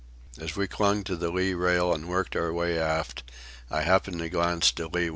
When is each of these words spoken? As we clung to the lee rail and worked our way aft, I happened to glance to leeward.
As 0.39 0.55
we 0.55 0.67
clung 0.67 1.03
to 1.03 1.15
the 1.15 1.29
lee 1.29 1.53
rail 1.53 1.93
and 1.93 2.07
worked 2.07 2.35
our 2.35 2.51
way 2.51 2.79
aft, 2.79 3.21
I 3.69 3.81
happened 3.83 4.17
to 4.17 4.29
glance 4.29 4.71
to 4.71 4.87
leeward. 4.87 5.09